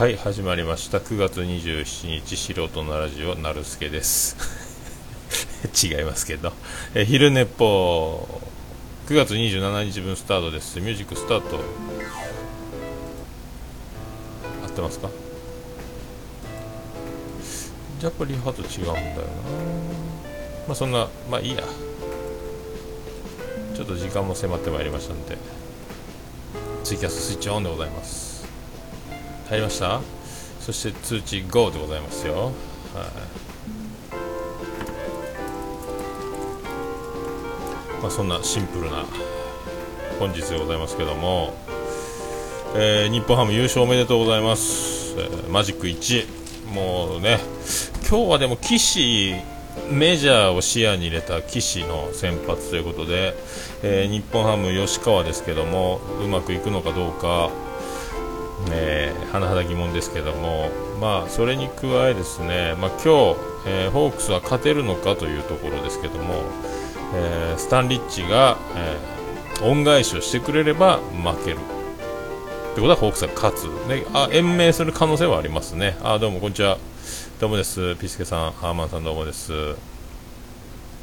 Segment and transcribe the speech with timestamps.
[0.00, 0.96] はい始まりました。
[0.96, 4.34] 9月27日素人のラジオなるすけです。
[5.76, 6.54] 違いますけど。
[6.94, 8.26] え昼寝っぽ
[9.08, 10.80] 9月27日分スタートです。
[10.80, 11.56] ミュージックスタート。
[14.64, 15.10] 合ってますか？
[18.02, 19.02] やっぱリハと違うんだよな。
[20.66, 21.62] まあそんなまあいいや。
[23.76, 25.36] ちょっと時間も迫ってまいりましたんで。
[26.84, 28.29] ツイキャススイッチオンでございます。
[29.50, 30.00] 入りました？
[30.60, 32.34] そして通知 GO でございますよ。
[32.34, 32.52] はい。
[38.00, 39.04] まあそんなシンプルな
[40.20, 41.52] 本日でございますけども、
[42.76, 47.40] えー日本ハム優勝おめでとうございます、えーマジック1もうね
[48.08, 49.34] 今日はでも岸
[49.90, 53.34] メジャーを視野に入れた岸の先発ということで、
[53.82, 57.50] えー日本ハム吉川ですけどもうまくいくのかどうか。
[59.32, 60.70] 甚だ疑問ですけども、
[61.00, 66.42] まあ、それに加えですね、まあ、今日、えーホークスは勝てるのかというところですけども、
[67.14, 69.20] えースタンリッチが、えー
[69.62, 71.58] 恩返しをしてくれれば負ける。
[72.74, 75.98] ということはホークスが勝つ、ね、あ延命する可能性はありますね。
[76.02, 76.78] あどうもこんにちは。
[77.40, 77.94] どうもです。
[77.96, 79.52] ピスケさん、ハーマンさんどうもです。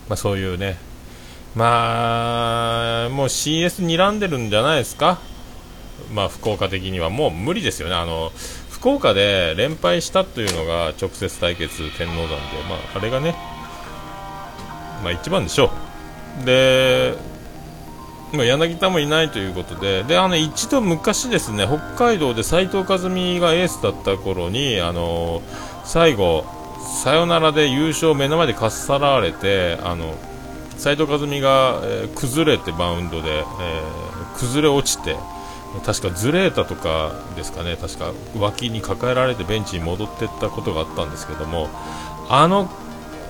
[0.09, 0.77] まあ、そういうね、
[1.55, 5.19] まあ、もう CS 睨んでるんじゃないですか。
[6.17, 8.31] まあ、福岡的にはもう無理ですよね、あの
[8.71, 12.35] 福岡で連敗したというのが直接対決、天王山で、
[12.67, 13.35] まあ、あれがね、
[15.03, 15.69] まあ、一番でしょ
[16.41, 17.13] う、で、
[18.33, 25.43] ま、柳田もいないということで、であの一度昔、ですね北海道で斉藤和美がエースだった頃に、あの
[25.85, 26.45] 最後、
[27.03, 30.15] サヨナラで優勝を目の前でかっさらわれて、あの
[30.79, 35.15] 斉藤和美が、えー崩れてバウンドで、えー崩れ落ちて。
[35.85, 41.69] 確かズレータとかですかね、確か脇に抱えられてベンチに戻っていったことがあったんですけども、
[42.29, 42.69] あの、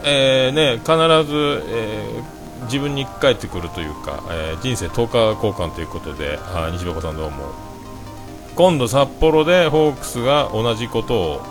[0.03, 7.51] えーね、必ず、えー自分に返ってくるというか、えー人生10日交換ということで、あ西岡さんどうも。
[8.55, 11.41] 今度札幌でホークスが同じことを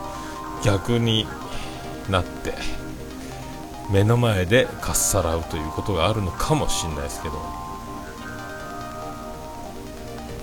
[0.64, 1.26] 逆に
[2.10, 2.54] なって、
[3.92, 7.55] 目の前でかっさらうということがあるのかもしれないですけど。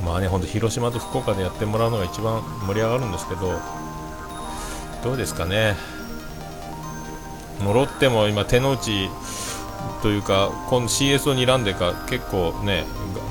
[0.05, 3.59] まあね、ほんと広島と福岡でやってもらうのが一番盛り上がるんですけど、
[5.03, 5.75] どうですかね、
[7.61, 9.09] もうロッテも今、手の内
[10.01, 12.83] というか、この CS を睨んでか、結構ね、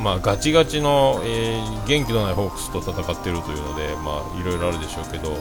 [0.03, 5.37] まあ、ガチガチの、えー元気のないホークスと戦っているというので、まあ、いろいろあるでしょうけど、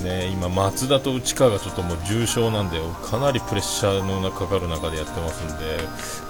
[0.00, 5.78] ね、今、松田と内川がちょっともう重傷なんで、かなりプレッシャーのかかる中でやってますんで、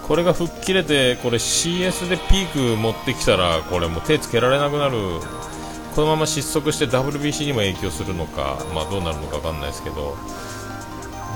[0.06, 4.96] これが吹っ切れて、これ CS でピーク持ってきたら、これもう手つけられなくなる、
[5.94, 10.16] このまま失速して WBC にも影響するのか、まあ、どうなるのか分かんないですけど、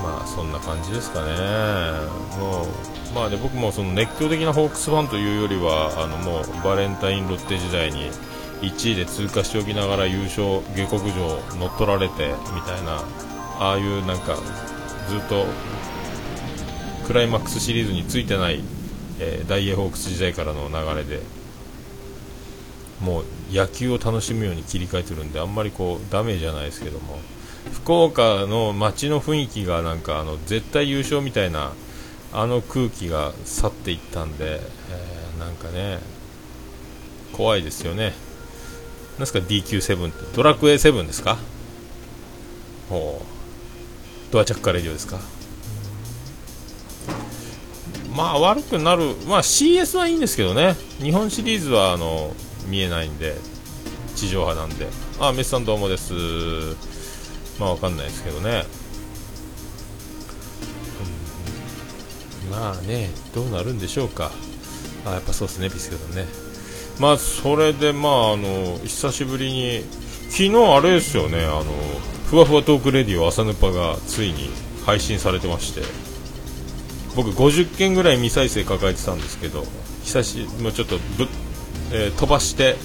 [0.03, 1.31] まあそんな感じですかね、
[2.39, 2.67] もう
[3.15, 8.11] まあ、で僕もその熱狂的なホークスファンというよりは、あのもうバレンタインロッテ時代に
[8.61, 13.03] 1位で通過しておきながら優勝、下克上乗っ取られてみたいな、
[13.59, 14.37] ああいうなんか
[15.09, 15.45] ずっと
[17.05, 18.61] クライマックスシリーズについてない、
[19.19, 21.21] えーダイエーホークス時代からの流れで。
[23.01, 27.19] もう野球を楽しむように切り替えてるんであんまりこうダメージじゃないですけども
[27.73, 31.73] 福岡の街の雰囲気がなんかあの絶対優勝みたいな
[32.33, 34.59] あの空気が去っていったんで、
[34.91, 35.99] えーなんかね
[37.33, 38.13] 怖いですよね
[39.15, 40.35] なんですか？DQ7 って。
[40.35, 41.37] ドラクエ7ですか？
[42.89, 43.25] ほう。
[44.31, 45.19] ドアチャッカレディオですか？
[48.13, 52.33] まあ悪くなる、まあ CS はいいんですけどね、日本シリーズはあの
[52.67, 53.35] 見えないんで、
[54.15, 54.87] 地上波なんで、
[55.19, 56.13] ああ、メスさんどうもです、
[57.59, 58.65] まあわかんないですけどね、
[62.47, 62.51] うん。
[62.51, 64.31] まあね、どうなるんでしょうか、
[65.05, 66.25] あやっぱそうですね、ピスケさんね、
[66.99, 69.83] まあそれで、まああの久しぶりに、
[70.29, 71.65] 昨日あれですよね、あの
[72.29, 74.49] ふわふわトークレディオ朝ぬぱがついに
[74.85, 75.81] 配信されてまして。
[77.15, 79.63] 僕50件ぐらい未再生抱えてたんですけど
[80.03, 81.29] 久しもうちょっとぶ、
[81.93, 82.75] えー飛ばして、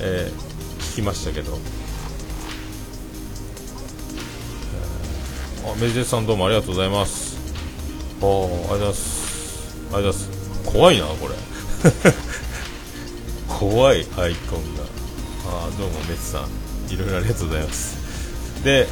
[0.00, 0.48] えー
[0.94, 1.52] 聞きましたけど、
[5.64, 7.36] えーあメジデスさんどうもありがとうございます。
[8.22, 8.26] あー。
[8.26, 9.76] ありがとうございます。
[9.92, 10.70] ありがとうございます。
[10.72, 12.27] 怖いなこれ
[13.58, 14.84] 怖いアイコンが。
[15.48, 16.92] あどうもメツさん。
[16.92, 18.62] いろいろありがとうございます。
[18.62, 18.86] で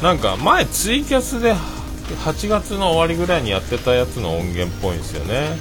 [0.00, 1.54] なんか前ツイキャスで
[2.24, 5.56] 8月の終わりぐらいにやってたやつの音源っぽいんですよね、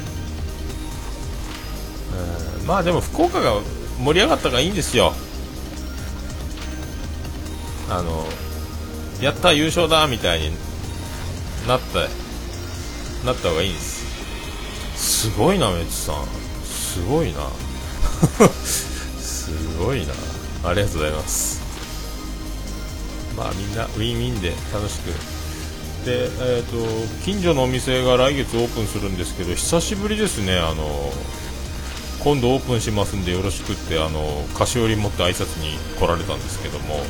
[2.68, 3.54] まあでも福岡が
[4.00, 5.14] 盛り上がったがいいんですよ。
[7.90, 8.26] あの
[9.22, 10.52] やった優勝だみたいに
[11.68, 12.02] なった
[13.26, 13.97] なった方がいいんです。
[15.18, 16.26] すごいなメッツさん。
[16.64, 17.40] すごいな。
[19.20, 19.50] す
[19.80, 20.14] ごいな。
[20.64, 21.60] ありがとうございます。
[23.36, 25.08] まあみんなウィンウィンで楽しく。
[26.06, 30.56] で、えーと、近所のお店が来月オープンするんですけど久しぶりですね。
[30.60, 31.12] あの
[32.20, 37.02] 今度オープンしますんでよろしくってあの菓子折り持って挨拶に来られたんですけども、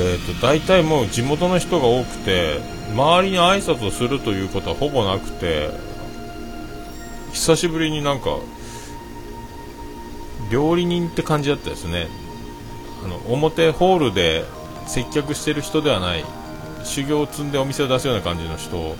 [0.00, 2.58] えーと、大体もう地元の人が多くて
[2.90, 5.70] 周りに挨拶をするということはほぼなくて
[7.32, 8.38] 久しぶりになんか
[10.50, 12.08] 料理人って感じだったですね。
[13.04, 14.44] あの表ホールで
[14.86, 16.24] 接客してる人ではない
[16.84, 18.96] 修行を積んでお店を出すような感じの人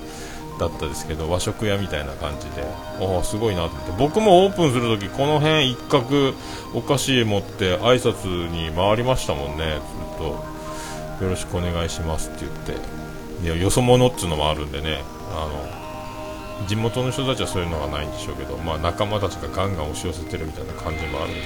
[0.58, 2.62] だったですけど和食屋みたいな感じで。
[2.64, 3.92] ああすごいなと思って。
[3.98, 6.34] 僕もオープンするときこの辺一角
[6.74, 9.80] お菓子持って挨拶に回りましたもんね。
[10.08, 12.98] ずっとよろしくお願いしますって言って。
[13.42, 15.02] いやよそ者っつうのもあるんでね。
[15.30, 15.77] あの
[16.66, 21.40] 地元の人たちはそういうのがないんでしょうけど、まあ、仲間たちがガンガン押し寄せてるみたいな感じもあるんで、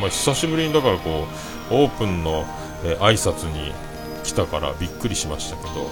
[0.00, 1.26] まあ、久しぶりにだからこ
[1.70, 2.44] うオープンの、
[2.84, 3.72] えー、挨拶に
[4.24, 5.90] 来たからびっくりしましたけど、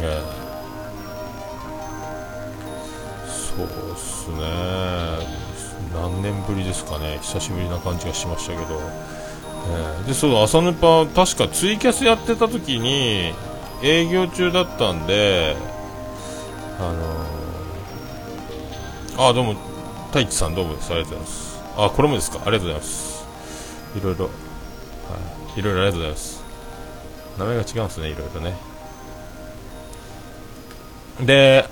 [0.00, 0.20] え。
[3.26, 5.44] そうっすね。
[5.92, 7.18] 何年ぶりですかね。
[7.20, 8.80] 久しぶりな感じがしましたけど、
[9.68, 10.02] え。
[10.02, 13.32] ー、でそう朝ヌパ確かツイキャスやってた時に
[13.82, 15.56] 営業中だったんで
[16.78, 17.33] あの、
[19.16, 19.54] あどうも。
[20.08, 21.62] 太一さんどうもですありがとうございます。
[21.76, 22.40] あこれもですか？
[22.44, 23.24] ありがとうございます。
[23.96, 24.24] いろいろ。
[24.24, 24.30] は
[25.56, 25.60] い。
[25.60, 26.44] いろいろありがとうございます。
[27.38, 28.54] 名前が違うんですねいろいろね。
[31.20, 31.68] で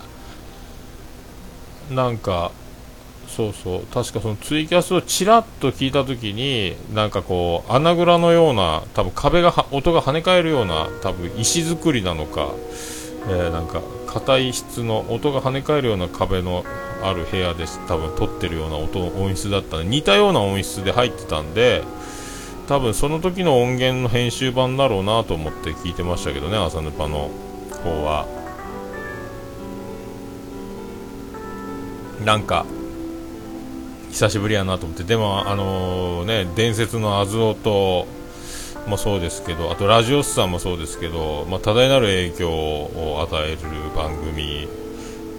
[1.91, 2.53] なんか
[3.27, 3.87] そうそう。
[3.87, 12.53] 確かそのツイキャスをちらっと聞いた時になんかこう穴蔵のような多分壁が音が跳ね返るような多分石造りなのか、
[13.27, 16.65] えー、なんか硬い質の音が跳ね返るような壁の
[17.03, 21.83] ある部屋で多分撮ってるような音音質だったんで似たような音質で入ってたんで
[22.69, 27.31] 多分その時の音源の編集版だろうなと思って聞いてましたけどね朝ヌパの
[27.83, 28.27] 方は。
[32.25, 32.67] なんか
[34.11, 35.03] 久しぶりやなと思って。
[35.03, 38.07] でもあのー、ね伝説のアズオと
[38.87, 43.59] もそうですけどあとラジオスさんもそうですけど、まあ、多大なる影響を与える
[43.97, 44.69] 番組。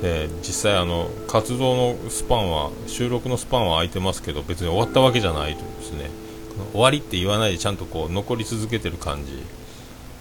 [0.02, 6.10] で実際あの活動のスパンは収録のスパンは空いてますけど別に終わったわけじゃないというですね。
[6.74, 9.32] 終わりって言わないでちゃんとこう残り続けてる感じ。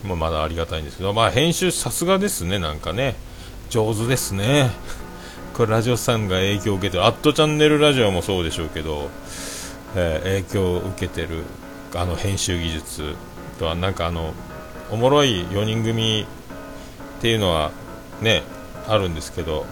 [0.06, 3.14] もまだありがたいんですけど、まあ、編集さすがですねなんかね。
[3.70, 4.70] 上手ですね。
[5.54, 7.04] これラジオさんが影響を受けてる。
[7.04, 9.08] アットチャンネルラジオもそうでしょうけど、
[9.94, 11.44] えー、影響を受けてる。
[11.94, 13.14] あの編集技術
[13.58, 14.32] とはなんかあの
[14.90, 16.26] おもろい4人組
[17.18, 17.70] っていうのは
[18.20, 18.42] ね
[18.88, 19.66] あるんですけど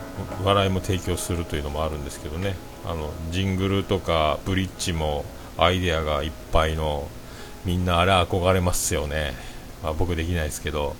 [0.44, 2.55] 笑いも提供するというのもあるんですけどね。
[2.87, 5.25] あのジングルとかブリッジも
[5.58, 7.08] アイデアがいっぱいの
[7.64, 9.34] みんなあれ憧れますよね、
[9.82, 10.96] まあ、僕できないですけど、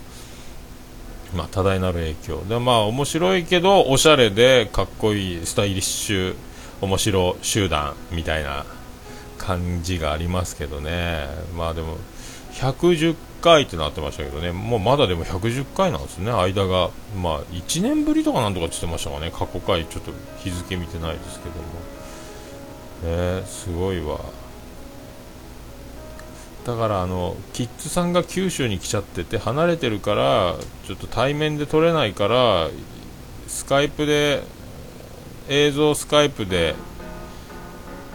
[1.35, 2.45] まあ、多大なる影響。
[2.45, 6.37] でまあ面白いけどおしゃれでかっこいいスタイリッシュ
[6.83, 8.67] 面白集団みたいな
[9.51, 11.27] 感じがありますけどね。
[11.57, 11.97] まあでも
[12.53, 14.53] 110回ってなってましたけどね。
[14.53, 16.31] もうまだでも110回なんですね。
[16.31, 16.91] 間が
[17.21, 19.33] まあ1年ぶりとかなんとかって言ってましたかね。
[19.33, 21.63] 過去回ちょっと日付見てないですけども。
[23.03, 24.21] えー、すごいわ。
[26.65, 32.69] だからあのキッズさんが九州に来ちゃってて離れてるからちょっと対面で撮れないから
[33.49, 34.43] スカイプで
[35.49, 36.75] 映像スカイプで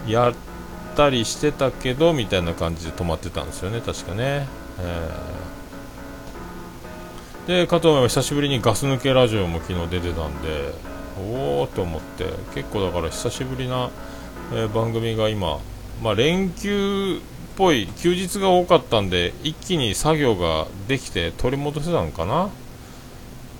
[0.08, 0.34] やっ
[0.96, 4.48] たりしてたけどみたいな感じで止まってたんですよね確かね、
[4.80, 10.74] えー、でかと思えば久しぶりにガス抜けラジオも昨日出てたんで
[11.18, 12.26] おおと思って。
[12.54, 13.90] 結構だから久しぶりな、
[14.54, 15.60] えー、番組が今
[16.04, 17.20] まあ連休っ
[17.56, 22.50] ぽい休日が多かったんで一気に作業ができて取り戻せたんかな？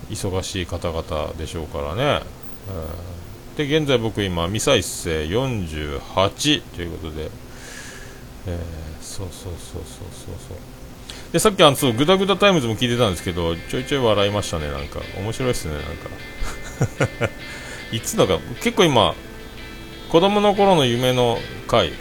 [0.10, 2.22] 忙しい方々でしょうからね、えー、
[3.58, 7.30] で現在僕今ミサイス生48ということで、
[8.48, 10.58] えー、そうそうそうそうそうそう。
[11.32, 15.00] でさっきあのそうグダグダタイムズも聞いてたんですけどちょいちょい笑いましたねなんか。
[15.18, 16.10] 面白いですねなんか。
[17.92, 19.16] いつだか結構今
[20.10, 21.94] 子供の頃の夢の回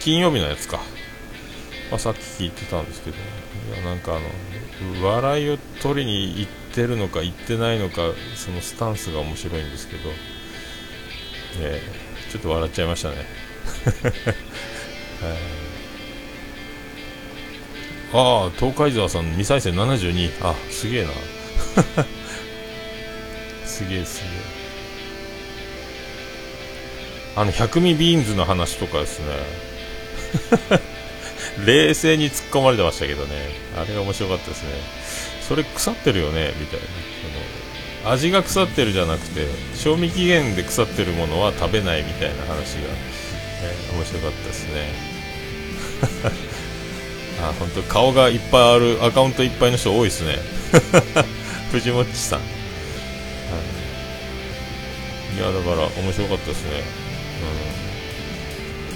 [0.00, 0.80] 金曜日のやつか。
[1.90, 10.10] まあ、さっき聞いてたんですけど、いやなんかあの笑いを取りに行ってるのか行ってないのかそのスタンスが面白いんですけど、
[11.60, 13.16] えー、ちょっと笑っちゃいましたね。
[18.12, 21.10] ああ東海沢さん未再生72あすげえな。
[23.66, 24.30] すげえすげえ。
[27.36, 29.26] あの百味ビーンズの話とかですね。
[31.66, 33.48] 冷静に突っ込まれてましたけどね。
[33.76, 34.68] あれが面白かったですね。
[35.40, 36.86] それ腐ってるよねみたいな。
[36.86, 36.92] そ
[37.28, 37.34] の
[38.06, 42.88] 味が腐ってるじゃなくて賞味期限で腐ってるものは食べないみたいな話が、
[43.62, 45.14] えー、面白かったですね。
[47.42, 50.38] あ本当顔がいっぱいあるアカウントいっぱいの人多いですね。
[51.72, 52.44] 藤もっちさん、は
[55.34, 56.70] い、いやだから面白かったですね、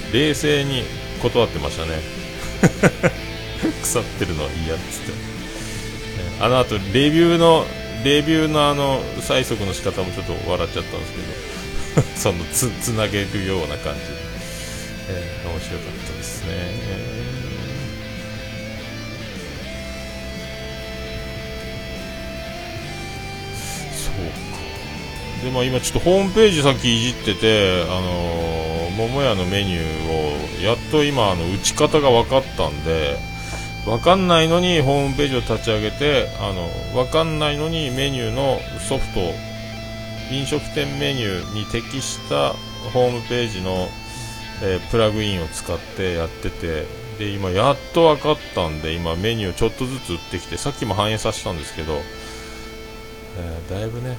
[0.07, 0.83] うん、冷静に
[1.21, 1.99] 断ってましたね。
[3.83, 5.29] 腐ってるのは嫌っつって。
[6.41, 7.65] あのあとレビューの
[8.03, 11.59] レビューのあの催促の仕方もちょっと笑っちゃったんですけど。
[12.15, 13.99] そのつつなげるような感じ、
[15.09, 17.19] えー、面白かったですね、えー
[25.43, 33.17] でまあ、今ちょっとホームページさっきいじってて、あのー、桃屋のメニューをやっと今あの打ち方が分かったんで
[33.89, 39.19] 分かんないのにホームページを立ち上げてあの分かんないのにメニューのソフト
[40.31, 42.53] 飲食店メニューに適した
[42.93, 43.87] ホームページの、
[44.61, 46.85] えー、プラグインを使ってやってて
[47.17, 51.93] で今やっと分かったんで今メニューちょっとずつ打ってきてさっきも反映させたんですけど、
[53.37, 54.17] えー、だいぶね。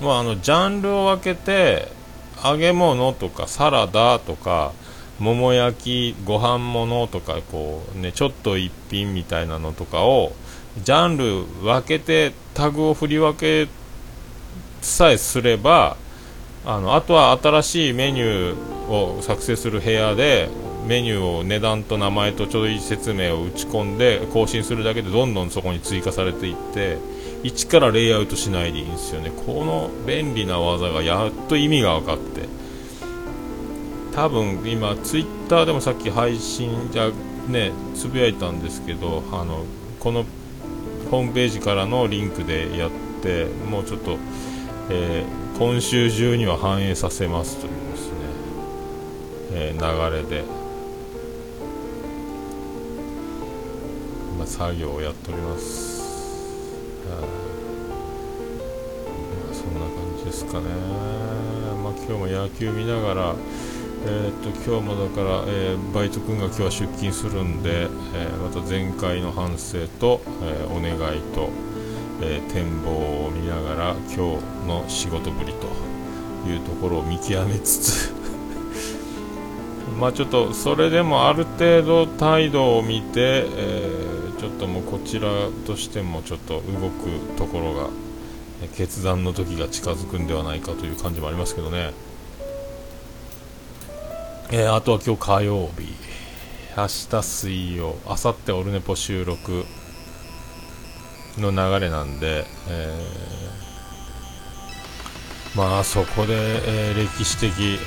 [0.00, 1.88] まあ、あのジャンルを分けて
[2.44, 4.72] 揚げ物とかサラダとか
[5.20, 10.32] 桃焼きご飯物とかこう、ね、ちょっと一品みたいなのとかを
[10.78, 13.70] ジャンル分けてタグを振り分け
[14.80, 15.96] さえすれば
[16.64, 20.48] あのあとは新しいメニューを作成する部屋で
[20.86, 26.98] メニューを値段と名前とちょい説明を打ち込んで更新するだけでどんどんそこに追加されていって
[27.42, 29.32] 一からレイアウトしないでいいんですよね。
[29.46, 32.48] この便利な技がやっと意味が分かって。
[34.12, 37.10] 多分今ツイッターでもさっき配信じゃ
[37.48, 39.64] ねつぶやいたんですけどあの
[40.00, 40.24] この
[41.10, 42.90] ホームページからのリンクでやっ
[43.22, 44.18] てもうちょっと、
[44.90, 48.16] えー、今週中には反映させますというですね、
[49.52, 50.44] えー、流れで、
[54.38, 55.92] まあ、作業をやっております。
[59.52, 60.66] そんな感じですかね、
[61.82, 63.34] まあ、今日も野球見ながら、
[64.04, 71.50] えー、っと今日もだから、えー、バイト君が今日は出勤するんで、えー、また前回の反省と、えお願いと、
[72.20, 72.90] え展望
[73.26, 78.14] を見ながら今日の仕事ぶりというところを見極めつつ
[79.98, 85.30] まあちょっとそれでもある程度態度を見て、えーちょっともうこちら
[85.68, 87.90] としてもちょっと動くところが
[88.76, 91.92] 決断の時が近づくんではないかという感じもありますけどね、
[94.54, 95.94] えー、あとは今日火曜日。
[96.76, 97.96] 明日水曜。
[98.04, 99.64] 明後日オルネポ収録
[101.38, 106.34] の流れなんで、えー、まあそこで、
[106.66, 107.78] えー、歴史的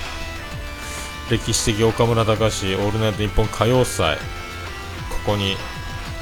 [1.30, 4.18] 歴史的岡村隆史オールナイトニッポン歌謡祭。
[4.18, 4.22] こ
[5.34, 5.58] こに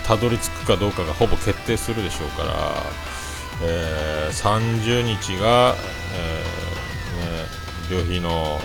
[0.06, 2.54] たどり着くかどうかがほぼ決定するでしょうから、
[3.64, 5.74] えー、30日が、
[6.18, 7.48] えー、ね、
[7.90, 8.60] 旅費の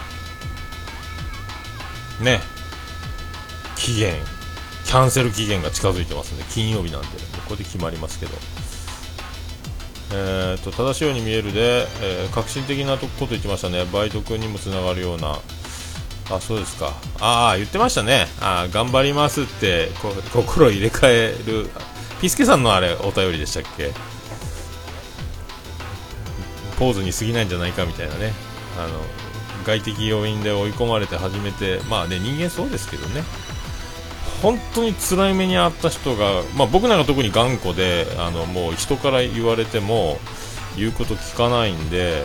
[2.21, 2.41] ね
[3.77, 4.15] 期限
[4.85, 7.15] キャンセル期限が近づいてますんで金曜日なんで、こ
[7.51, 8.33] こで決まりますけど、
[10.13, 15.39] えーと、正しいように見えるで、えー、革新的なこと言ってましたね、バイト君にもつながるような。
[16.31, 16.93] あそうですか。
[17.21, 18.27] ああ言ってましたね。
[18.41, 21.71] あ頑張りますってこ心入れ替える。
[22.21, 23.93] ピスケさんのあれお便りでしたっけ？
[26.79, 28.33] ポーズに過ぎないんじゃないかみたいなね。
[28.79, 29.01] あの
[29.69, 33.23] 外的要因で追い込まれて初めてまあね人間そうですけどね。
[34.43, 40.19] 本当に辛い目に遭った人が、まあ、僕なんか特に頑固であのもう人から言われても
[40.77, 42.25] 言うこと聞かないんで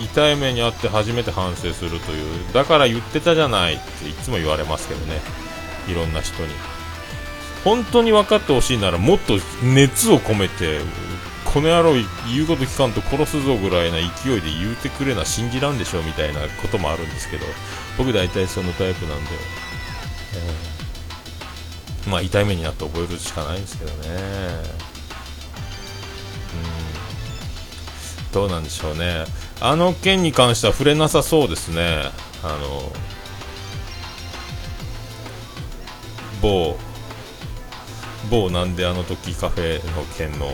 [0.00, 5.20] 痛い目にあって初めて反省するというだから言ってたじゃないっていつも言われますけどね。
[5.88, 6.48] いろんな人に。
[7.64, 10.80] 本当に分かってほしいならもっと熱を込めて
[11.52, 17.44] この野郎言うこと聞かんと殺すぞぐらいな勢いで言うてくれな信じらんでしょみたいなこともあるんですけど
[17.98, 19.30] 僕大体そのタイプなんで、
[22.04, 23.98] えー、まあ痛い目になって覚えるしかないんですけどね。
[28.24, 28.32] うん。
[28.32, 29.26] どうなんでしょうね。
[29.60, 32.04] あの件に関しては触れなさそうですね。
[32.42, 32.90] あの
[36.40, 36.78] 某。
[38.30, 40.52] 某なんであの時カフェの件のあの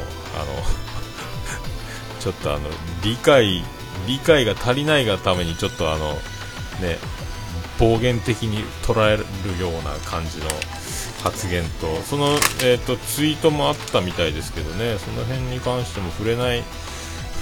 [2.21, 2.69] ちょっとあの
[3.03, 3.63] 理解
[4.07, 6.15] 理解が足りないがためにちょっとあの
[6.81, 6.99] ね
[7.79, 9.23] 暴言的に捉える
[9.61, 10.49] ような感じの
[11.23, 12.27] 発言とその、
[12.63, 14.99] えーと、ツイートもあったみたいですけどね。
[14.99, 16.63] その辺に関しても触れない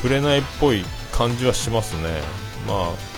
[0.03, 2.21] 触れないっぽい感じはしますね。
[2.67, 3.17] まあ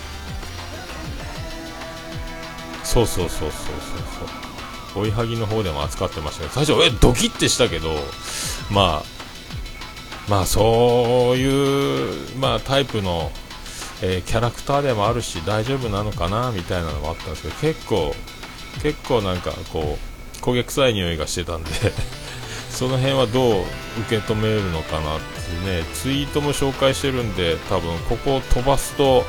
[2.84, 3.80] そうそうそうそうそう
[4.94, 5.02] そう。
[5.04, 6.54] 追いはぎの方でも扱ってましたけど。
[6.54, 7.94] 最初えドキッてしたけど。
[8.70, 9.17] まあ
[10.28, 13.30] まあそういう、まあ、タイプの、
[14.02, 18.14] えー、キャラクターでもあるし大丈夫なのかなみたいなのもあったんですけど結構
[18.82, 21.70] 結構なんかこう焦げ臭い匂いがしてたんで
[22.70, 23.64] その辺はどう
[24.06, 29.24] 受け止めるのかなっていうねツイートも紹介してるんで多分ここを飛ばすと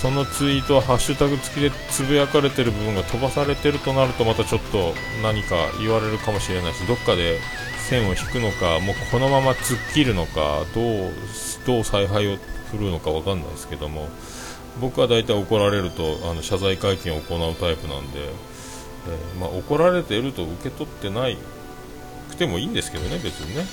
[0.00, 7.38] そのツイートはハッシュタグ付きでつぶやかれてる部分が飛ばされてるとなるとまたちょっと何か言われるかもしれないしどっかで
[7.90, 11.12] 線を引くのかもうこのまま突っ切るのかどう
[11.66, 12.36] どう采配を
[12.70, 14.08] 振るのか分かんないですけども
[14.80, 21.36] 僕は大体怒られるとあの謝罪会見を行うタイプなんで、えー、まあ、怒られていると受け取ってない
[22.28, 23.64] くてもいいんですけどね別にね、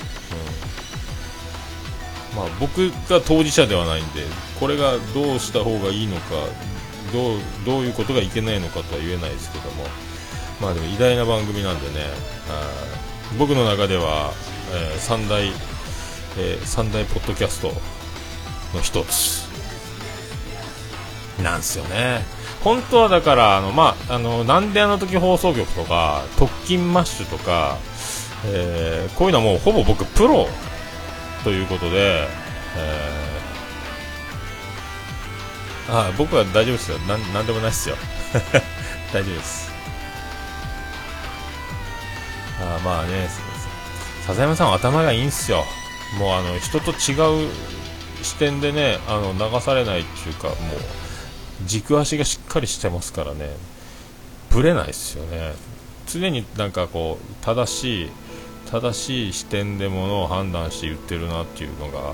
[2.33, 2.37] うん。
[2.37, 4.23] まあ、僕が当事者ではないんで
[4.59, 6.21] これがどうした方がいいのか
[7.13, 9.83] どうどういうことがいけないのかとは言えないですけども
[10.59, 12.07] まあでも偉大な番組なんでね
[13.37, 14.31] 僕の中では、
[14.73, 17.73] えー、三大、えー、三大ポッドキャスト
[18.75, 19.47] の一つ
[21.41, 22.21] なんですよね。
[22.63, 27.77] 本当はだからあのまああのなんであの時放送局とか特勤マッシュとか、
[28.45, 30.47] えー、こういうのはもうほぼ僕プロ
[31.43, 32.27] ということで、
[32.75, 36.97] えー、あ僕は大丈夫ですよ。
[36.99, 37.95] ななんでもないですよ。
[39.13, 39.76] 大丈夫です。
[42.75, 43.29] あまあね
[44.25, 45.63] 笹山さん頭がいいんすよ。
[46.19, 47.49] もうあの人と違う
[48.21, 50.57] 視点でねあの流されないっていうかもう
[51.65, 53.49] 軸足がしっかりしてますからね。
[54.51, 55.53] ぶれないですよね。
[56.07, 58.09] 常になんかこう正しい
[58.71, 62.13] 正しい視点でものを判断して言ってるなっていうのが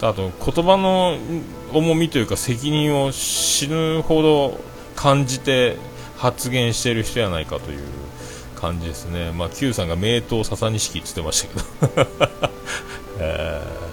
[0.00, 1.16] あと言葉の
[1.72, 4.60] 重みというか責任を死ぬほど
[4.96, 5.76] 感じて
[6.16, 7.80] 発言してる人やないかという
[8.58, 12.08] 感じですね、まあ、Q さんが名刀笹錦って言ってましたけど、
[13.20, 13.88] えー。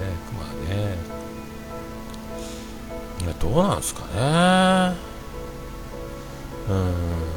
[0.00, 0.06] ね、
[0.38, 0.54] まあ
[3.26, 4.96] ね、どうなんですかね、
[6.68, 7.30] うん。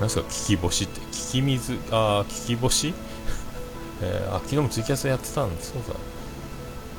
[0.00, 2.94] なんすか、聞き星って、聞き水、ああ、聞き星？
[4.02, 6.00] えー、あ昨日もツイキャスやってたんですそうだ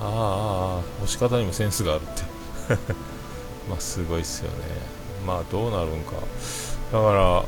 [0.02, 2.24] ああああ押し方にもセンスがあるって。
[3.70, 4.58] まあすごいっすよね。
[5.26, 6.14] まあどうなるんか。
[6.92, 7.44] だから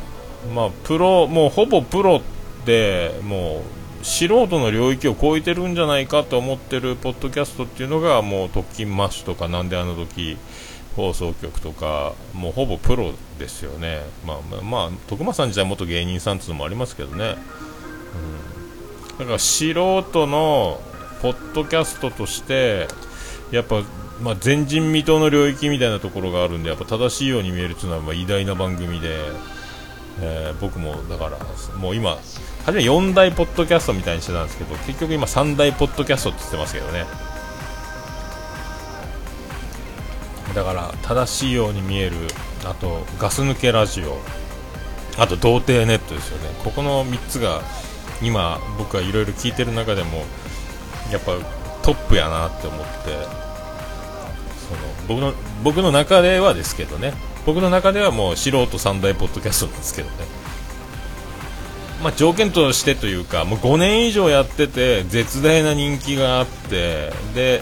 [0.53, 2.21] まあプロもうほぼプロ
[2.65, 3.63] でも
[4.01, 10.37] う素人の領域を超えてるんじゃないかと思ってるポッドキャストっていうのがもう特勤マッシュとかなんであの時
[10.95, 14.01] 放送局とかもうほぼプロですよね。
[14.25, 18.52] まあまあ、まあ、徳間さん自体元芸人さんっていうのもありますけどね、うん。
[19.19, 20.81] だから素人の
[21.21, 22.87] ポッドキャストとして
[23.51, 23.83] やっぱ、
[24.21, 29.09] まあ、前人未到の領域みたいなところがあるんでやっぱ正しいように見えるというのはまあ偉大な番組で、
[30.21, 31.37] えー、僕もだから
[31.77, 32.17] もう今
[32.65, 37.05] 初め4大ポッドキャストみたいにしてたんですけど結局今3大ポッドキャストって言ってますけどね。
[40.55, 42.15] だから正しいように見える
[42.63, 44.19] あとガス抜けラジオ
[45.17, 46.49] あと童貞ネットですよね。
[46.63, 47.61] ここの3つが
[48.21, 50.25] 今僕はいろいろ聞いてる中でも
[51.11, 51.33] やっぱ
[51.81, 53.43] トップやなって思って
[54.67, 57.13] その僕の僕の中ではですけどね。
[57.45, 60.15] 僕の中ではもう素人三大ポッドキャストなんですけどね。
[62.01, 67.61] まあ、条件としてというかもう5年以上やってて絶大な人気があってで、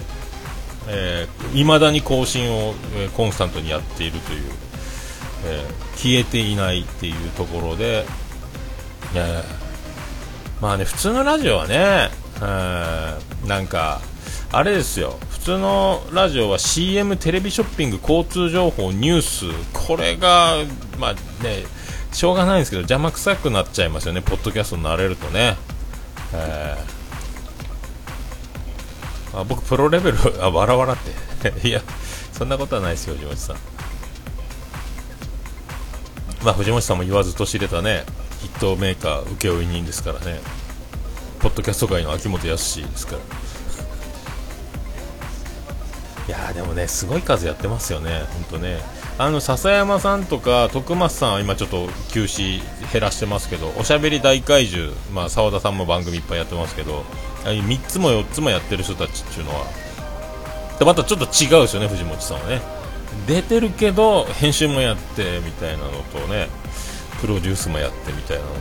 [0.87, 4.43] えー、だに更新を、えー、コンスタントにやっているという、
[5.45, 8.05] えー、消えていないっていうところで、
[9.13, 9.61] えー
[10.62, 12.10] まあね普通のラジオはね
[12.41, 14.00] うんなんか
[14.54, 15.17] あれですよ。
[15.30, 19.45] 普通のラジオは CM テレビショッピング交通情報ニュース。
[19.74, 20.58] これが
[21.00, 21.63] まあね
[22.12, 24.21] しょうがないんですけど邪魔くさくなっちゃいますよね。
[24.21, 25.56] ポッドキャストになれるとね、
[26.34, 26.76] え、
[29.34, 31.12] あ僕プロレベルあわらわらって。
[31.67, 31.82] いや
[32.34, 33.56] そんなことはないですよ藤本さん。
[36.43, 38.04] まあ藤本さんも言わずと知れたね。
[38.41, 40.39] ヒットメーカー請負人ですからね。
[41.39, 43.19] ポッドキャスト界の秋元康ですから。
[46.27, 48.23] いやでもねすごい数やってますよね。
[48.34, 48.80] 本当ね。
[49.19, 57.04] あの笹山さんとか徳松さんは今ちょっと休止減らしてますけどおしゃべり大怪獣まあ澤田さんも番組いっぱいやってますけど
[57.43, 59.65] 3つも4つもやってる人たちっていうのは
[60.80, 62.62] でまたちょっと違うですよね藤本さんはね。
[63.27, 66.47] 出てるけど編集もやってみたいなのとね。
[67.21, 68.60] プロデュースもやってみたいなので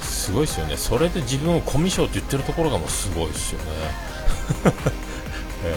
[0.00, 0.76] すごいですよね。
[0.76, 3.66] それで自分をコミュ障って言ってるところがもうすごいですよね、
[5.64, 5.74] え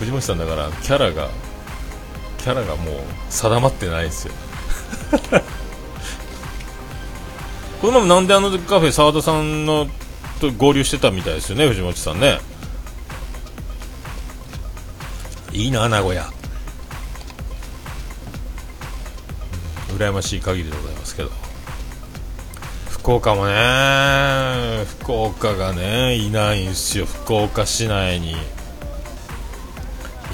[0.00, 1.28] 藤本さんだからキャラが
[2.38, 2.94] キャラがもう
[3.30, 4.34] 定まってないですよ。
[7.80, 9.86] このままなんであのカフェ澤田さんの
[10.40, 12.40] と合流してたみたいですよね藤本さんね。
[15.52, 16.37] いいな名古屋。
[19.98, 21.30] 羨ましい限りでございますけど。
[22.88, 27.06] 福岡もね福岡がねいないんすよ。
[27.06, 28.36] 福岡市内に。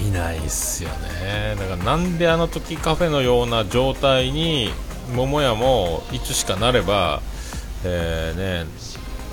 [0.07, 1.55] いないっすよね。
[1.59, 4.71] だからなんであの時カフェのような状態に
[5.15, 7.23] 桃屋もいつしかなれば
[7.85, 8.71] えー、ね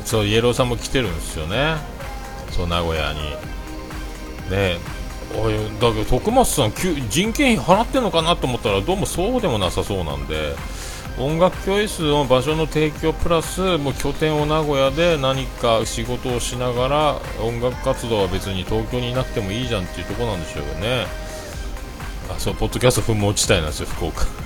[0.05, 1.75] そうイエローさんも来てるんですよね。
[2.51, 3.19] そう名古屋に。
[4.51, 4.77] ね
[5.37, 6.73] おいだけど徳松さん
[7.09, 10.55] 人件費払ってんのかなと思ったらどうもそうでもなさそうなんで
[11.17, 21.05] 音楽教室の場所の提供プラスもう拠点を名古屋で何か仕事をしながら音楽活動は別に東京にいなくてもいいじゃんっていうところなんでしょうよね。
[22.29, 24.25] あそうポッドキャスト噴地帯なんですよ福岡。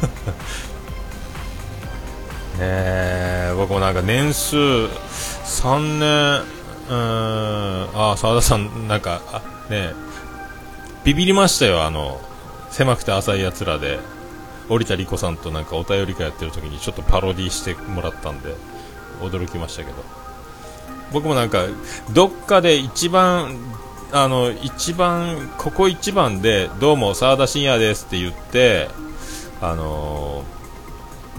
[2.60, 6.42] ね僕もなんか年数3年
[6.90, 9.94] うんあ澤田さんなんかあね
[11.06, 12.20] ビビりましたよ、あの、
[12.72, 14.00] 狭くて浅いやつらで、
[14.70, 18.56] 織田理子さんとなんかお便り会やってる時にちょっとパロディしてもらったんで、
[19.22, 20.04] 驚きましたけど。
[21.14, 21.66] 僕もなんか、
[22.12, 23.56] どっかで一番、
[24.12, 28.90] あの、一番、ここ一番で、どうも、沢田信也ですって言って、
[29.62, 30.44] あの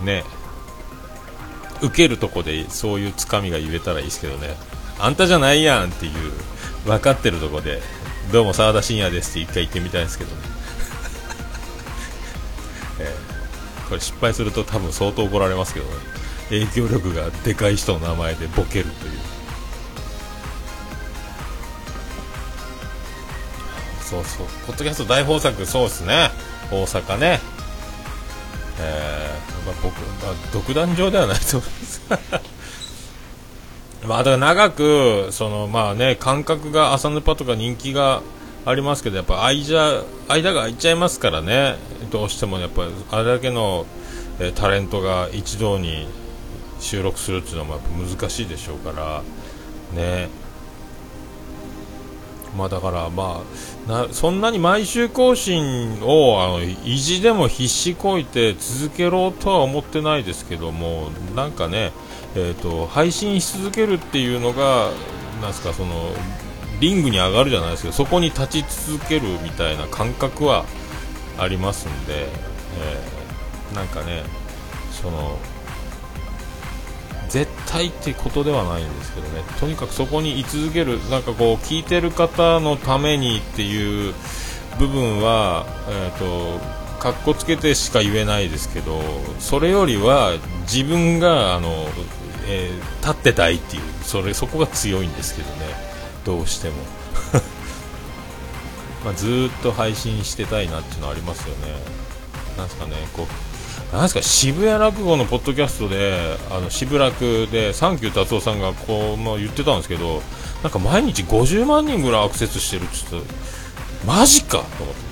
[0.02, 0.24] ー、ね、
[1.83, 4.57] 受けるとこでそういうつかみが言えたらいいですけどね、
[5.00, 6.12] あんたじゃないやんっていう、
[6.87, 7.83] 分かってるとこで、
[8.33, 10.43] どうも澤田信也ですって一回言ってみたいんですけどね、
[12.99, 15.93] えー、これ失敗すると多分相当怒られますけどね。
[16.49, 19.12] 影響力がでかい人の名前でボケるという。
[24.03, 24.47] そうそう。
[24.67, 26.31] ポッドキャスト大豊作そうですね。
[26.71, 27.41] 大阪ね。
[28.79, 32.01] えー、まあ、僕、まあ、独壇場ではないと思います。
[34.07, 38.23] まあ、だから長く、そのまあね、感覚が朝ヌパとか人気が
[38.64, 41.77] ありますけど、やっぱ間間が空いちゃいますからね、
[42.11, 43.87] どうしてもやっぱあれだけの、
[44.38, 46.07] えタレントが一堂に
[46.79, 49.23] 収録するっていうのもやっぱ難しいでしょうから、
[49.99, 50.29] ね。
[52.57, 53.42] まあだからま
[53.88, 61.92] あそんなに毎週更新をあの意地でも必死こいて続けろとは思ってないですけどもなんかね
[62.38, 64.90] えーと、配信し続けるっていうのが
[65.40, 66.12] なんすかその
[66.81, 70.66] リングに上がるじゃないですけどそこに立ち続けるみたいな感覚は
[71.38, 72.27] ありますんで、
[72.79, 74.22] えー、なんかね
[74.92, 75.38] その
[77.31, 79.42] 絶対ってことではないんですけどね。
[79.59, 84.14] とにかくそこに居続けるなんかこう聞いてる方のためにっていう
[84.79, 89.01] 部分は、えーとかっこつけてしか言えないですけど
[89.38, 91.87] それよりは自分があの
[92.46, 95.66] えー、立ってたいっていうそれそこが強いんですけどね。
[96.24, 96.74] どうしても。
[99.04, 101.74] まあ、ずっと配信してたいなっていうのはありますよね。
[102.56, 103.28] なんですかねこ
[103.92, 110.22] うなんですか渋谷落語のポッドキャストであの渋楽でサンキュー達夫さんがこう、まあ、言ってたんですけど
[110.62, 113.30] なんか毎日50万人ぐらいアクセスしてるって言って
[114.06, 115.06] マジかと思って。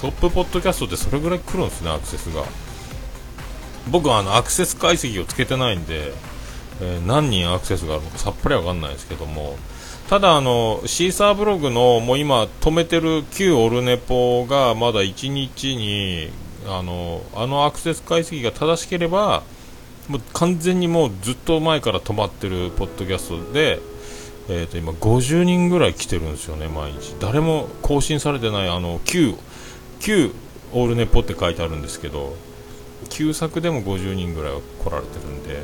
[0.00, 2.44] トップポッドキャストってそれぐらい来るんですねアクセスが。
[3.90, 6.12] 僕はあのアクセス解析をつけてないんで、
[6.80, 9.56] えー、何人アクセスがあるのかさっぱりわかんないですけども。
[10.08, 16.30] ただあのシーサーブログのもう今止めてる旧オルネポがまだ1日に
[16.68, 19.42] あのあのアクセス解析が正しければ
[20.08, 23.80] もう完全にもうずっと前から止まってるポッドキャストで、
[24.48, 27.16] えー、と今50人ぐらい来てるんですよね毎日。
[27.18, 29.34] 誰も更新されてないあの旧
[29.98, 30.32] 旧
[30.72, 32.36] オールネポって書いてあるんですけど
[33.08, 35.62] 旧作でも50人ぐらいは来られてるんで、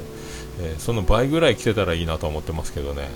[0.61, 3.09] えー、その倍ぐらい来てたらいいなと思ってますけどね。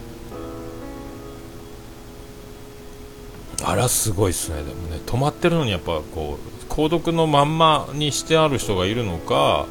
[3.64, 4.62] あらすごいっすね。
[4.62, 9.66] でもね止まってるのにやっぱこう購読のまんまにしてある人がいるのか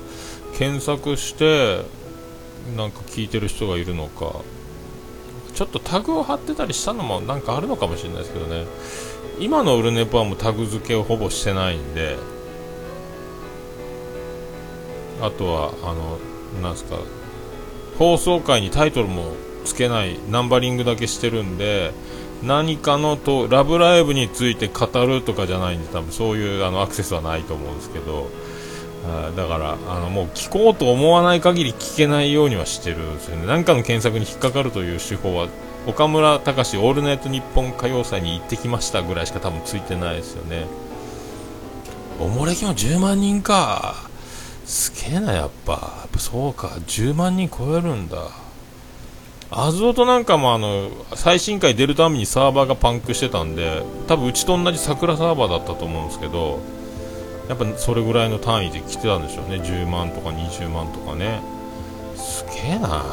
[0.57, 1.81] 検索して
[2.75, 4.41] なんか聞いてる人がいるのか
[5.53, 8.65] ちょっとタグを貼ってたりしたのもなんかあるのかもしれないですけどね。
[9.39, 12.17] 今のウルネポはもうタグ付けをほぼしてないんで
[15.21, 16.19] あとはあの
[16.61, 16.97] なんすか
[17.97, 21.91] 放送回にタイトルもつけないナンバリングだけしてるんで
[22.43, 28.29] 何かのとラブライブについて語るとかじゃないんで多分そういうあのアクセスはないと思うんですけど
[29.07, 33.45] あだからあのもう聞こうと思わない限り聞けないようにはしてるんですよね。
[33.45, 35.47] 何かの検索に引っかかるという手法は
[35.87, 40.65] 岡村隆史オールナイトニッポン歌謡祭に行ってきましたぐらいしか多分ついてないですよね。
[42.19, 44.04] おもれきも10万人か。
[44.65, 45.73] すげえなやっぱ。
[45.73, 46.67] やっぱそうか。
[46.87, 48.17] 10万人超えるんだ。
[49.51, 56.59] アズオとなんかもあの最新回出るためにサーバーがパンクしてたんで多分うちと同じ桜サーバーだったと思うんですけど
[57.47, 59.57] やっぱそれぐらいの単位で来てたんでしょうね。
[59.57, 61.41] 10万とか20万とかね。
[62.15, 63.05] すげえな。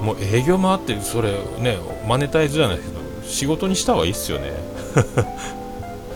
[0.00, 4.52] もう営業回ってそれねマネタイズじゃないですけど仕事にした方がいいっすよね。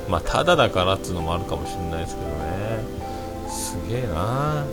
[0.09, 2.39] まあただだからっつうのもあるかもしれないですけどね。
[3.49, 4.65] すげえな。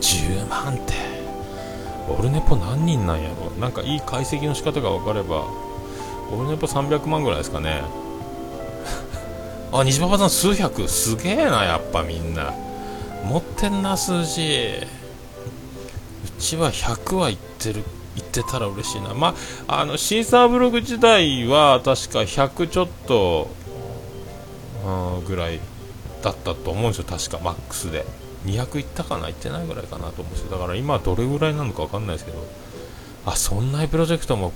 [0.00, 0.94] 10万って。
[2.08, 3.50] オルネポ何人なんやろ。
[3.60, 5.44] なんかいい解析の仕方が分かれば
[6.32, 7.82] オルネポ300万ぐらいですかね。
[9.72, 10.88] あ西馬場さん数百。
[10.88, 12.52] すげえなやっぱみんな。
[13.24, 14.42] 持ってんな数字。
[16.24, 17.84] うちは100はいってる
[18.16, 19.14] 言ってたら嬉しいな。
[19.14, 19.34] ま
[19.68, 23.48] ああのシーサーブログ時代は確か100ちょっと
[25.26, 25.60] ぐらい
[26.22, 27.04] だったと思うんですよ。
[27.04, 28.04] 確かマックスで。
[28.46, 29.28] 200いったかな？
[29.28, 30.50] いってないぐらいかなと思うんですよ。
[30.50, 32.38] だから今どれぐらいなのか分かんないですけど。
[33.26, 34.52] あそんなプロジェクトも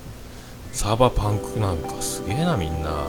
[0.73, 3.07] サーバーパンクなんかすげえなみんな。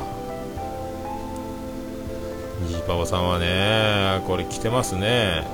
[2.68, 5.48] 虹パパさんはねこれ来てますね。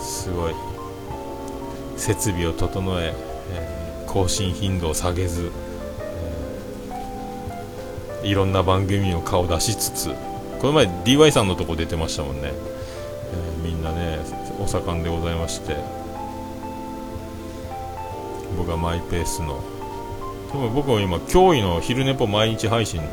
[0.00, 0.54] すごい。
[1.96, 3.14] 設備を整え
[3.52, 5.52] えー、更新頻度を下げず、
[8.22, 10.14] いろんな番組の顔出しつつ
[10.60, 14.18] この前 DY さんのとこ出てましたもんね、えー、みんなね
[14.60, 16.02] お盛んでございまして。
[18.56, 19.62] 僕はマイペースの。
[20.52, 23.00] でも僕は今驚異の昼寝ぽ毎日配信。
[23.00, 23.08] うん。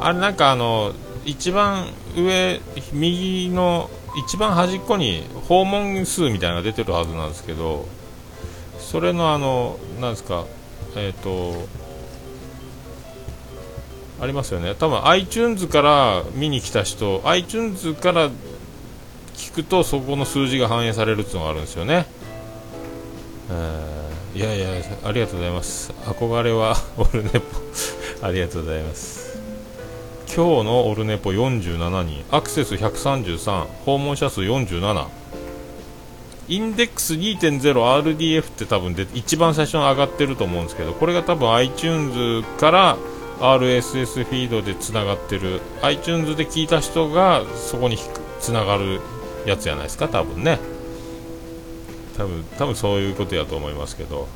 [0.00, 0.92] あれなんかあの
[1.24, 2.60] 一番上
[2.92, 3.90] 右の
[4.26, 7.86] 一番端っこに訪問数みたいなのが出てるはずなんですけど
[8.90, 10.46] それのあのなんですか
[10.96, 11.68] えっ、ー、と
[14.20, 14.74] ありますよね。
[14.74, 18.30] 多分 iTunes から見に来た人 iTunes から
[19.34, 22.04] 聞くとそこの数字が反映されるっていうのがあるんですよね、
[23.48, 25.92] えー、いやいやありがとうございます。
[25.92, 27.40] 憧れはオルネポ。
[28.26, 29.38] ありがとうございます。
[30.26, 32.24] 今日のオルネポ47人。
[32.32, 35.19] アクセス133訪問者数47
[36.50, 42.96] インデックス 2.0RDF って多分で一番最初に上がってると思うんですけどこれが多分 iTunes から
[43.40, 47.96] RSS フィードでつながってる iTunes で聞いた人がそこに
[48.40, 49.00] つながる
[49.46, 50.58] やつじゃないですか多分ね
[52.16, 54.26] 多分多分そういうことやと思いますけど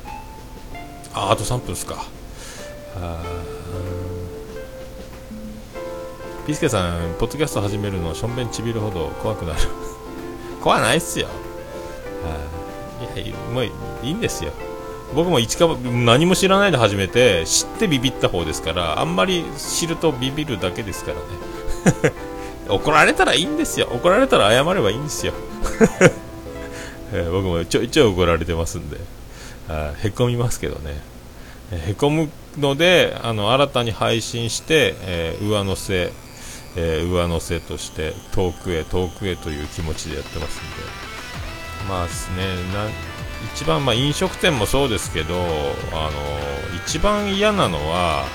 [1.13, 2.05] ああと3分ですか
[6.47, 9.59] ピスケさん、ポッドキャスト始めるの、しょんべんちびるほど怖くなる。
[10.61, 11.27] 怖ないっすよ。
[13.15, 13.71] いや、もうい
[14.03, 14.51] いんですよ。
[15.13, 22.13] 僕も一か何も知らないで始めて、知ってビビった方ですから、あんまり知るとビビるだけですからね。
[22.67, 23.87] 怒られたらいいんですよ。
[23.91, 25.33] 怒られたら謝ればいいんですよ。
[27.13, 28.97] えー、僕もちょいちょい怒られてますんで、
[29.69, 30.99] あへこみますけどね。
[31.71, 36.11] へこむのであの新たに配信して、えー、上乗せ
[36.75, 41.04] え、上乗せとして遠くへ遠くへという気持ちでやってますんで
[41.87, 42.55] まあですね。
[42.73, 42.89] な
[43.53, 46.11] 一番まあ飲食店もそうですけどあの
[46.85, 48.25] 一番嫌なのは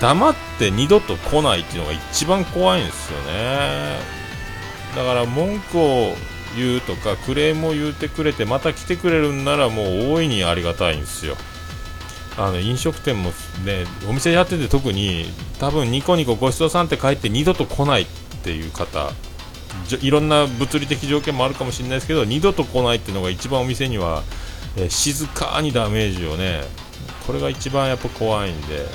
[0.00, 3.98] 黙って二度と来ないっていうのが一番怖いんですよね。
[4.96, 6.14] だから文句を
[6.56, 11.36] 言うとかクレームを言うてくれてまた来てくれるんならもう大いにありがたいんですよ。
[12.36, 13.30] あの飲食店も
[13.64, 15.26] ねお店やってて特に
[15.58, 18.06] 多分ニコニコごちそうさんって帰って二度と来ないっ
[18.42, 19.10] ていう方
[20.00, 24.22] いろんな物理的条件もあるかもしれないですけど二度と来ないっていうのが一番お店には、
[24.76, 26.62] え、静かにダメージをね
[27.26, 28.86] これが一番やっぱ怖いんで、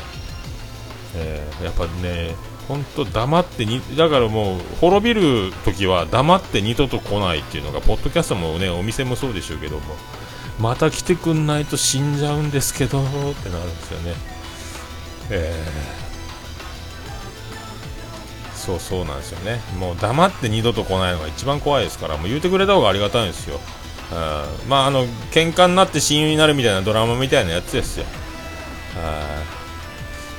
[1.15, 2.35] えー、やっぱね
[2.67, 9.83] 本当黙ってにだからもう滅びる時は黙って二度と来ないっていうのがポッドキャストもねお店もそうでしょうけども
[10.59, 14.13] また来てくんないと死んじゃうんですけどってなるんですよね。
[15.29, 16.02] え
[18.65, 19.59] そうそうなんですよね。
[19.79, 23.59] もう黙って二度と来ないのが一番怖いですからもう言うてくれた方がありがたいんですよ、
[24.11, 28.05] うん、まああの喧嘩になって親友になるみたいなドラマみたいなやつですよ。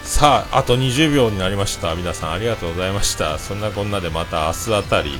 [0.03, 1.95] さああと20秒になりました。
[1.95, 3.39] 皆さんありがとうございました。
[3.39, 5.19] そんなこんなでまた明日あたり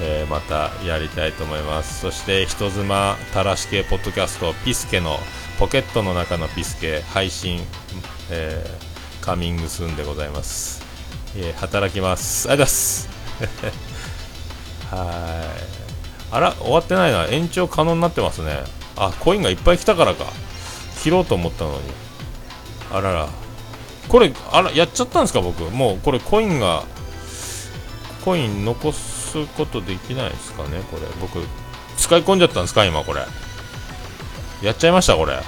[0.00, 2.00] えー、またやりたいと思います。
[2.00, 5.16] そして人妻たらし系ポッドキャストピスケの
[5.58, 7.60] ポケットの中のピスケ配信、
[8.30, 10.87] えー、カミングスーンでございます。
[11.36, 12.48] えー、働きます。
[12.48, 13.88] ありがとうございます。
[14.90, 15.78] はい。
[16.30, 17.26] あら、終わってないな。
[17.26, 18.64] 延長可能になってますね。
[18.96, 20.26] あ、コインがいっぱい来たからか。
[21.02, 21.80] 切ろうと思ったのに。
[22.92, 23.28] あらら。
[24.08, 25.62] これ、あら、やっちゃったんですか、僕？
[25.64, 26.84] もう、これ、コインが、
[28.24, 31.02] コイン残すことできないですかね、これ。
[31.20, 31.46] 僕、
[31.96, 33.22] 使い込んじゃったんですか、今、これ。
[34.62, 35.38] やっちゃいました、これ。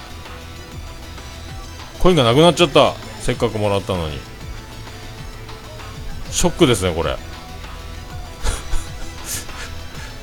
[1.99, 2.95] コインがなくなっちゃった。
[3.21, 4.19] せっかくもらったのに。
[6.31, 7.17] ショックですねこれ。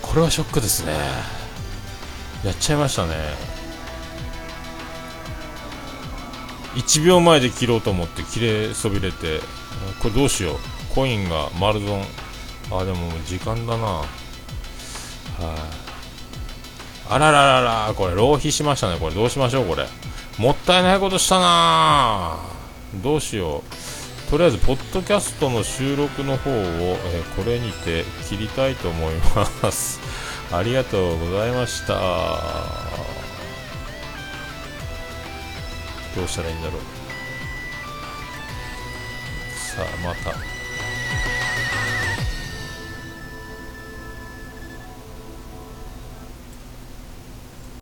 [0.02, 0.93] これはショックですね。
[2.43, 3.15] やっちゃいましたね。
[6.76, 9.39] 1秒前で切ろうと思って切れそびれて
[10.02, 10.58] これどうしよう。
[10.93, 12.06] コインが丸損。
[12.72, 13.86] あでも時間だな。
[13.88, 14.06] はい、
[17.10, 19.15] あ、あららららこれ浪費しましたねこれ。
[19.15, 19.88] どうしましょうこれ。
[20.38, 22.38] もったいないことしたな。
[22.96, 23.96] どうしよう。
[24.30, 30.02] とりあえず、ポッドキャストの収録の方を、え、これにて切りたいと思います。
[30.52, 31.94] ありがとうございました。
[36.13, 36.82] どうしたらいいんだろう。
[39.58, 40.32] さあ、また。